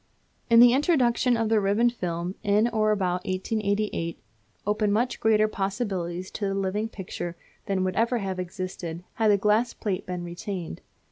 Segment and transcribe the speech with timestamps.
[0.49, 4.19] The introduction of the ribbon film in or about 1888
[4.65, 7.35] opened much greater possibilities to the living picture
[7.67, 10.81] than would ever have existed had the glass plate been retained.